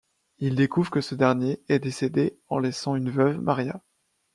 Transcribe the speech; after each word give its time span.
Il 0.39 0.55
découvre 0.55 0.89
que 0.89 0.99
ce 0.99 1.13
dernier 1.13 1.61
est 1.69 1.77
décédé 1.77 2.35
en 2.47 2.57
laissant 2.57 2.95
une 2.95 3.11
veuve, 3.11 3.39
Maria. 3.39 3.83